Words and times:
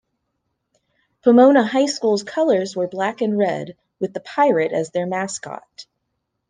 Pomona 1.21 1.63
High 1.63 1.85
School's 1.85 2.23
colors 2.23 2.75
were 2.75 2.87
black 2.87 3.21
and 3.21 3.37
red 3.37 3.77
with 3.99 4.15
the 4.15 4.19
Pirate 4.19 4.71
as 4.71 4.89
their 4.89 5.05
mascot. 5.05 5.85